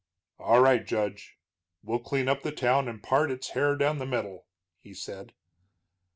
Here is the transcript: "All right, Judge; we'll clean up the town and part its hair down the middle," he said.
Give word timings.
"All 0.39 0.59
right, 0.61 0.83
Judge; 0.83 1.37
we'll 1.83 1.99
clean 1.99 2.27
up 2.27 2.41
the 2.41 2.51
town 2.51 2.87
and 2.87 3.03
part 3.03 3.29
its 3.29 3.49
hair 3.49 3.75
down 3.75 3.99
the 3.99 4.07
middle," 4.07 4.47
he 4.79 4.95
said. 4.95 5.35